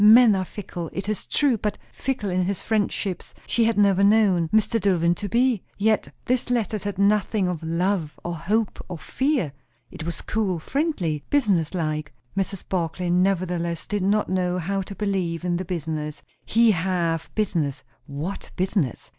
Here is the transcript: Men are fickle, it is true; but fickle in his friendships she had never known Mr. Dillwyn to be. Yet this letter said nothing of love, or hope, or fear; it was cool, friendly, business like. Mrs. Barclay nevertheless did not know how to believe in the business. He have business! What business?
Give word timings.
Men 0.03 0.33
are 0.35 0.45
fickle, 0.45 0.89
it 0.93 1.07
is 1.07 1.27
true; 1.27 1.59
but 1.59 1.77
fickle 1.93 2.31
in 2.31 2.43
his 2.45 2.59
friendships 2.59 3.35
she 3.45 3.65
had 3.65 3.77
never 3.77 4.03
known 4.03 4.47
Mr. 4.49 4.81
Dillwyn 4.81 5.13
to 5.17 5.29
be. 5.29 5.61
Yet 5.77 6.11
this 6.25 6.49
letter 6.49 6.79
said 6.79 6.97
nothing 6.97 7.47
of 7.47 7.61
love, 7.61 8.19
or 8.23 8.33
hope, 8.35 8.83
or 8.89 8.97
fear; 8.97 9.53
it 9.91 10.03
was 10.03 10.23
cool, 10.23 10.57
friendly, 10.57 11.23
business 11.29 11.75
like. 11.75 12.11
Mrs. 12.35 12.67
Barclay 12.67 13.11
nevertheless 13.11 13.85
did 13.85 14.01
not 14.01 14.27
know 14.27 14.57
how 14.57 14.81
to 14.81 14.95
believe 14.95 15.45
in 15.45 15.55
the 15.57 15.65
business. 15.65 16.23
He 16.47 16.71
have 16.71 17.29
business! 17.35 17.83
What 18.07 18.49
business? 18.55 19.07